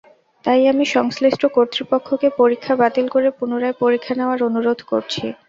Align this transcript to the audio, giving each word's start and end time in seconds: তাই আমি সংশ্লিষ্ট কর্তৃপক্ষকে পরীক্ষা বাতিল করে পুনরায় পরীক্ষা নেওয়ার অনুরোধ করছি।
তাই 0.45 0.61
আমি 0.67 0.85
সংশ্লিষ্ট 0.95 1.41
কর্তৃপক্ষকে 1.55 2.27
পরীক্ষা 2.39 2.73
বাতিল 2.81 3.05
করে 3.07 3.27
পুনরায় 3.37 3.75
পরীক্ষা 3.81 4.13
নেওয়ার 4.15 4.39
অনুরোধ 4.49 4.79
করছি। 4.91 5.23